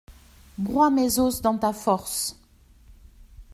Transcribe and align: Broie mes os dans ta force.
Broie 0.57 0.89
mes 0.89 1.19
os 1.19 1.41
dans 1.43 1.59
ta 1.59 1.73
force. 1.73 2.35